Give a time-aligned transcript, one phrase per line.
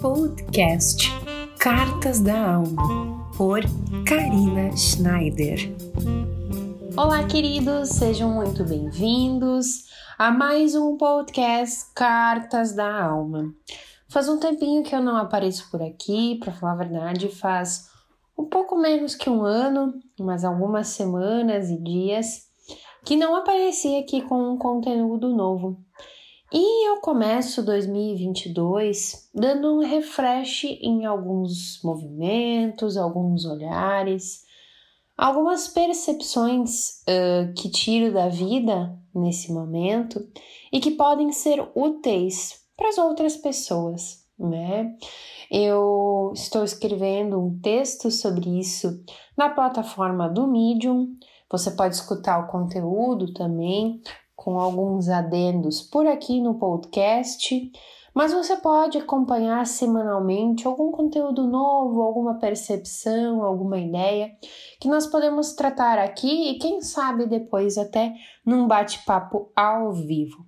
[0.00, 1.08] Podcast
[1.58, 3.60] Cartas da Alma, por
[4.06, 5.74] Karina Schneider.
[6.96, 9.84] Olá, queridos, sejam muito bem-vindos
[10.18, 13.52] a mais um podcast Cartas da Alma.
[14.08, 17.88] Faz um tempinho que eu não apareço por aqui, para falar a verdade, faz
[18.38, 22.48] um pouco menos que um ano, mas algumas semanas e dias
[23.04, 25.83] que não apareci aqui com um conteúdo novo.
[26.52, 34.44] E eu começo 2022 dando um refresh em alguns movimentos, alguns olhares,
[35.16, 40.20] algumas percepções uh, que tiro da vida nesse momento
[40.72, 44.94] e que podem ser úteis para as outras pessoas, né?
[45.50, 49.02] Eu estou escrevendo um texto sobre isso
[49.36, 51.16] na plataforma do Medium.
[51.50, 54.00] Você pode escutar o conteúdo também
[54.36, 57.70] com alguns adendos por aqui no podcast,
[58.14, 64.30] mas você pode acompanhar semanalmente algum conteúdo novo, alguma percepção, alguma ideia
[64.80, 68.14] que nós podemos tratar aqui e quem sabe depois até
[68.46, 70.46] num bate-papo ao vivo.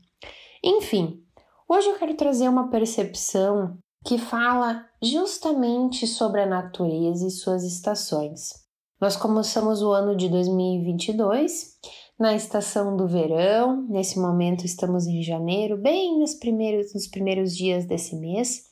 [0.63, 1.21] Enfim,
[1.69, 8.65] hoje eu quero trazer uma percepção que fala justamente sobre a natureza e suas estações.
[9.01, 11.77] Nós começamos o ano de 2022
[12.19, 13.87] na estação do verão.
[13.89, 18.65] Nesse momento estamos em janeiro, bem nos primeiros, nos primeiros dias desse mês.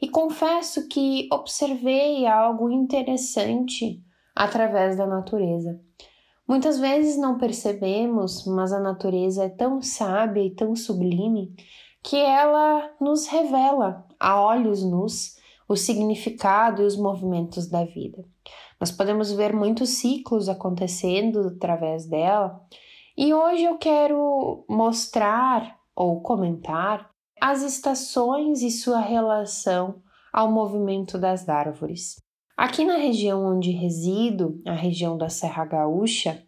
[0.00, 4.02] E confesso que observei algo interessante
[4.34, 5.80] através da natureza.
[6.46, 11.54] Muitas vezes não percebemos, mas a natureza é tão sábia e tão sublime
[12.02, 15.36] que ela nos revela a olhos nus
[15.68, 18.24] o significado e os movimentos da vida.
[18.80, 22.60] Nós podemos ver muitos ciclos acontecendo através dela,
[23.16, 30.00] e hoje eu quero mostrar ou comentar as estações e sua relação
[30.32, 32.22] ao movimento das árvores.
[32.56, 36.42] Aqui na região onde resido, a região da Serra Gaúcha,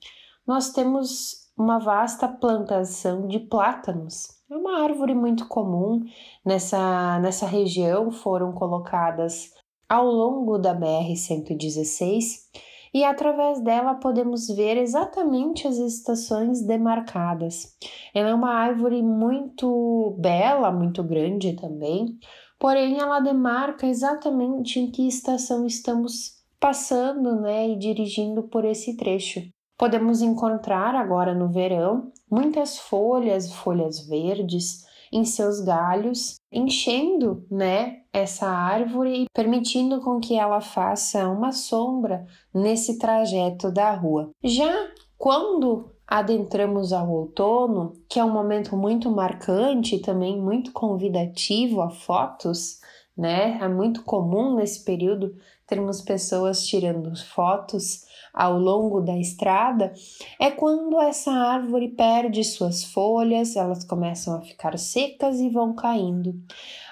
[0.47, 4.29] nós temos uma vasta plantação de plátanos.
[4.51, 6.03] É uma árvore muito comum
[6.45, 9.53] nessa, nessa região, foram colocadas
[9.91, 12.49] ao longo da BR-116
[12.95, 17.77] e através dela podemos ver exatamente as estações demarcadas.
[18.15, 22.17] Ela é uma árvore muito bela, muito grande também,
[22.57, 29.41] porém ela demarca exatamente em que estação estamos passando né, e dirigindo por esse trecho.
[29.77, 38.47] Podemos encontrar agora no verão muitas folhas, folhas verdes, em seus galhos, enchendo, né, essa
[38.47, 44.31] árvore e permitindo com que ela faça uma sombra nesse trajeto da rua.
[44.43, 44.73] Já
[45.19, 51.91] quando adentramos ao outono, que é um momento muito marcante e também muito convidativo a
[51.91, 52.81] fotos,
[53.17, 53.59] né?
[53.61, 59.93] É muito comum nesse período termos pessoas tirando fotos ao longo da estrada,
[60.39, 66.35] é quando essa árvore perde suas folhas, elas começam a ficar secas e vão caindo.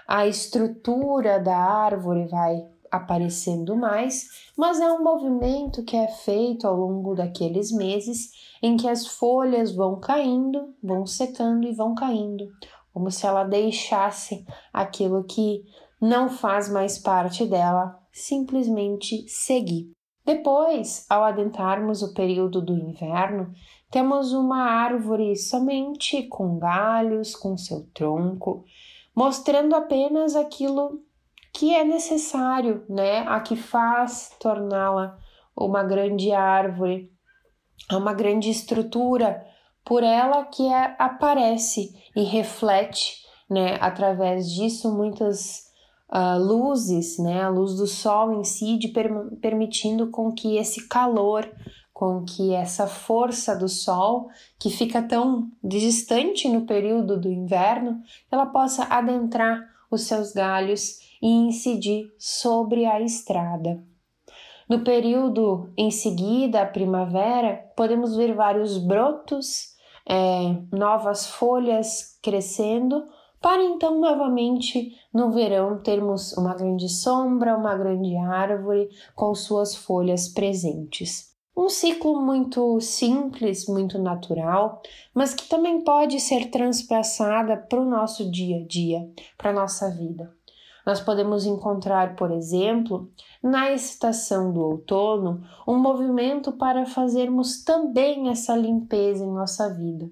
[0.07, 6.75] A estrutura da árvore vai aparecendo mais, mas é um movimento que é feito ao
[6.75, 8.31] longo daqueles meses
[8.63, 12.49] em que as folhas vão caindo, vão secando e vão caindo,
[12.93, 15.63] como se ela deixasse aquilo que
[16.01, 19.98] não faz mais parte dela simplesmente seguir.
[20.29, 23.51] Depois, ao adentrarmos o período do inverno,
[23.91, 28.63] temos uma árvore somente com galhos, com seu tronco,
[29.17, 31.01] mostrando apenas aquilo
[31.51, 33.21] que é necessário, né?
[33.21, 35.17] A que faz torná-la
[35.57, 37.11] uma grande árvore,
[37.91, 39.47] uma grande estrutura,
[39.83, 43.17] por ela que é, aparece e reflete,
[43.49, 43.79] né?
[43.81, 45.68] Através disso, muitas
[46.13, 49.11] uh, luzes, né, a luz do sol em si, de per
[49.41, 51.49] permitindo com que esse calor,
[51.93, 58.47] com que essa força do sol, que fica tão distante no período do inverno, ela
[58.47, 59.61] possa adentrar
[59.91, 63.83] os seus galhos e incidir sobre a estrada.
[64.69, 69.75] No período em seguida, a primavera, podemos ver vários brotos,
[70.07, 73.03] é, novas folhas crescendo
[73.41, 80.29] para então novamente no verão termos uma grande sombra, uma grande árvore com suas folhas
[80.29, 81.29] presentes.
[81.57, 84.81] Um ciclo muito simples, muito natural,
[85.13, 89.91] mas que também pode ser transpassada para o nosso dia a dia, para a nossa
[89.91, 90.33] vida.
[90.87, 93.11] Nós podemos encontrar, por exemplo,
[93.43, 100.09] na estação do outono, um movimento para fazermos também essa limpeza em nossa vida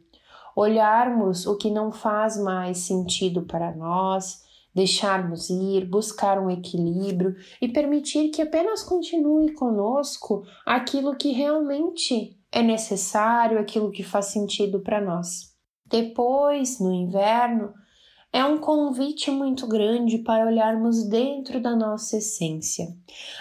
[0.56, 4.42] olharmos o que não faz mais sentido para nós,
[4.74, 12.62] deixarmos ir, buscar um equilíbrio e permitir que apenas continue conosco aquilo que realmente é
[12.62, 15.54] necessário, aquilo que faz sentido para nós.
[15.84, 17.72] Depois, no inverno,
[18.32, 22.86] é um convite muito grande para olharmos dentro da nossa essência.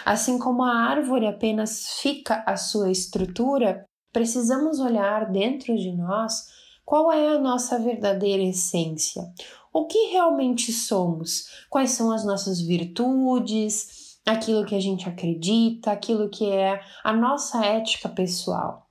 [0.04, 6.44] Assim como a árvore apenas fica a sua estrutura, precisamos olhar dentro de nós
[6.86, 9.28] qual é a nossa verdadeira essência,
[9.72, 16.30] o que realmente somos, quais são as nossas virtudes, aquilo que a gente acredita, aquilo
[16.30, 18.86] que é a nossa ética pessoal.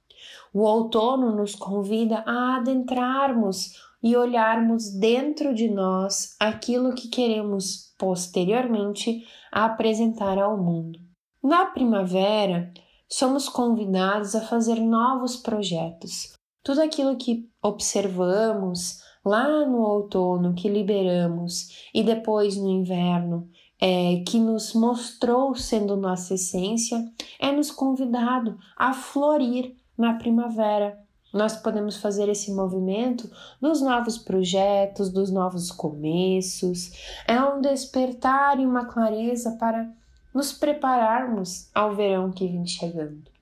[0.53, 3.71] O outono nos convida a adentrarmos
[4.03, 10.99] e olharmos dentro de nós aquilo que queremos posteriormente apresentar ao mundo.
[11.41, 12.73] Na primavera,
[13.07, 16.34] somos convidados a fazer novos projetos.
[16.65, 23.47] Tudo aquilo que observamos, lá no outono que liberamos e depois no inverno
[23.79, 26.97] é, que nos mostrou sendo nossa essência,
[27.39, 30.99] é nos convidado a florir na primavera.
[31.31, 33.29] Nós podemos fazer esse movimento
[33.61, 36.93] dos novos projetos, dos novos começos.
[37.27, 39.87] É um despertar e uma clareza para
[40.33, 43.34] nos prepararmos ao verão que vem chegando.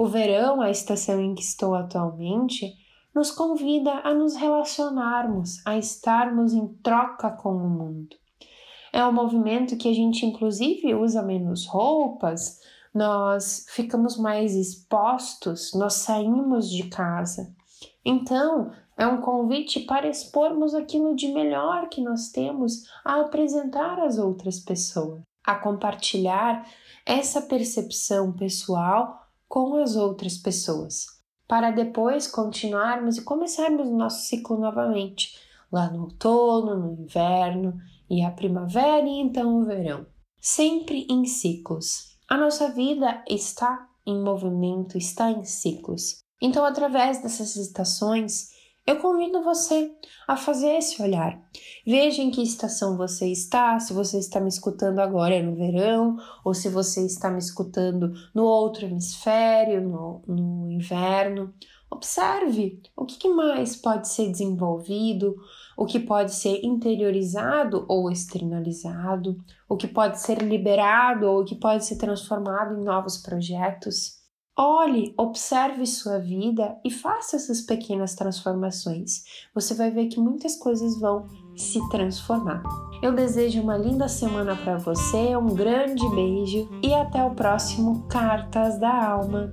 [0.00, 2.72] O verão, a estação em que estou atualmente,
[3.14, 8.16] nos convida a nos relacionarmos, a estarmos em troca com o mundo.
[8.94, 12.60] É um movimento que a gente, inclusive, usa menos roupas,
[12.94, 17.54] nós ficamos mais expostos, nós saímos de casa.
[18.02, 24.16] Então, é um convite para expormos aquilo de melhor que nós temos a apresentar às
[24.16, 26.66] outras pessoas, a compartilhar
[27.04, 29.20] essa percepção pessoal
[29.50, 31.06] com as outras pessoas
[31.48, 35.36] para depois continuarmos e começarmos o nosso ciclo novamente,
[35.72, 37.76] lá no outono, no inverno
[38.08, 40.06] e a primavera e então o verão.
[40.40, 42.16] Sempre em ciclos.
[42.28, 46.20] A nossa vida está em movimento, está em ciclos.
[46.40, 48.50] Então, através dessas estações,
[48.90, 49.94] eu convido você
[50.26, 51.40] a fazer esse olhar.
[51.86, 56.52] Veja em que estação você está, se você está me escutando agora no verão, ou
[56.52, 61.54] se você está me escutando no outro hemisfério, no, no inverno.
[61.88, 65.36] Observe o que mais pode ser desenvolvido,
[65.76, 69.36] o que pode ser interiorizado ou externalizado,
[69.68, 74.19] o que pode ser liberado ou o que pode ser transformado em novos projetos.
[74.62, 79.24] Olhe, observe sua vida e faça essas pequenas transformações.
[79.54, 81.26] Você vai ver que muitas coisas vão
[81.56, 82.62] se transformar.
[83.02, 88.78] Eu desejo uma linda semana para você, um grande beijo e até o próximo Cartas
[88.78, 89.50] da Alma.